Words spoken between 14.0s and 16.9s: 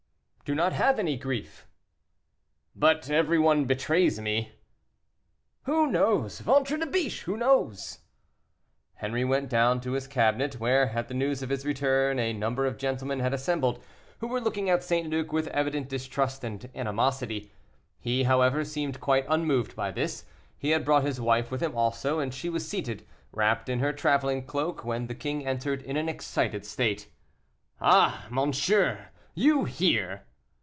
who were looking at St. Luc with evident distrust and